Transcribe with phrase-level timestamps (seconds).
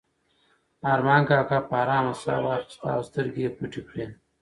[0.91, 4.05] ارمان کاکا په ارامه ساه واخیسته او سترګې یې پټې کړې.